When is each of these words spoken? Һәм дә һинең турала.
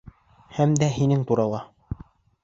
Һәм 0.59 0.71
дә 0.83 0.87
һинең 0.95 1.21
турала. 1.31 1.59